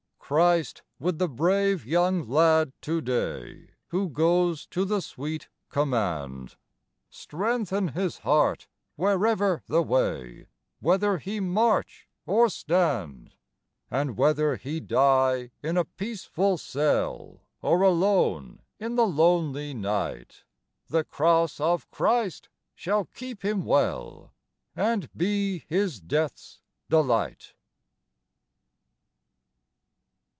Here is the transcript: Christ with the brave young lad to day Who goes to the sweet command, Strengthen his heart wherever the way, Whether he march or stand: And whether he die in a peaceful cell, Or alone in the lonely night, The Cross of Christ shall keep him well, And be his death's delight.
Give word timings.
Christ 0.33 0.81
with 0.97 1.17
the 1.19 1.27
brave 1.27 1.85
young 1.85 2.25
lad 2.25 2.71
to 2.83 3.01
day 3.01 3.71
Who 3.87 4.07
goes 4.07 4.65
to 4.67 4.85
the 4.85 5.01
sweet 5.01 5.49
command, 5.67 6.55
Strengthen 7.09 7.89
his 7.89 8.19
heart 8.19 8.69
wherever 8.95 9.61
the 9.67 9.83
way, 9.83 10.45
Whether 10.79 11.17
he 11.17 11.41
march 11.41 12.07
or 12.25 12.47
stand: 12.47 13.35
And 13.89 14.15
whether 14.15 14.55
he 14.55 14.79
die 14.79 15.51
in 15.61 15.75
a 15.75 15.83
peaceful 15.83 16.57
cell, 16.57 17.41
Or 17.61 17.81
alone 17.81 18.61
in 18.79 18.95
the 18.95 19.05
lonely 19.07 19.73
night, 19.73 20.45
The 20.87 21.03
Cross 21.03 21.59
of 21.59 21.91
Christ 21.91 22.47
shall 22.73 23.03
keep 23.03 23.43
him 23.43 23.65
well, 23.65 24.31
And 24.77 25.09
be 25.13 25.65
his 25.67 25.99
death's 25.99 26.61
delight. 26.89 27.53